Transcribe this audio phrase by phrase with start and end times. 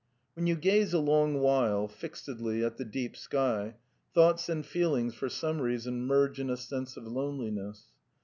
[0.33, 0.33] 21).
[0.33, 3.75] When you gaze a long while fixedly at the deep sky
[4.15, 7.85] thoughts and feelings for some reason merge in a sense of loneliness.